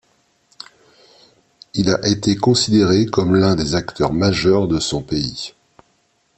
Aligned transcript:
Il 1.75 1.91
a 1.91 2.07
été 2.07 2.35
considéré 2.35 3.05
comme 3.05 3.35
l'un 3.35 3.53
des 3.53 3.75
acteurs 3.75 4.13
majeurs 4.13 4.67
de 4.67 4.79
son 4.79 5.03
pays. 5.03 5.53